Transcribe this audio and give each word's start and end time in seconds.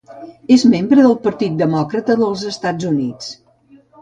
És 0.53 0.63
membre 0.71 1.03
del 1.07 1.13
Partit 1.25 1.59
Demòcrata 1.59 2.17
dels 2.23 2.47
Estats 2.53 2.89
Units. 2.95 3.31